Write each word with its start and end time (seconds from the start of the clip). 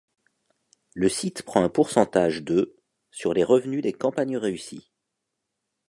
Le 0.95 1.09
site 1.09 1.43
prend 1.43 1.63
un 1.63 1.69
pourcentage 1.69 2.41
de 2.41 2.75
sur 3.11 3.35
les 3.35 3.43
revenus 3.43 3.83
des 3.83 3.93
campagnes 3.93 4.35
réussies. 4.35 4.89